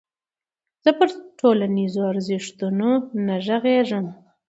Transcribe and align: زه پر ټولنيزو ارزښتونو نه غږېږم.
زه 0.83 0.89
پر 0.97 1.09
ټولنيزو 1.39 2.01
ارزښتونو 2.11 2.89
نه 3.25 3.35
غږېږم. 3.45 4.05